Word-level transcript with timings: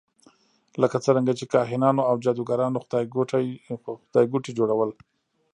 لکه 0.81 0.97
څرنګه 1.05 1.33
چې 1.39 1.45
کاهنانو 1.53 2.01
او 2.09 2.15
جادوګرانو 2.23 2.83
خدایګوټي 3.63 4.51
جوړول. 4.59 4.91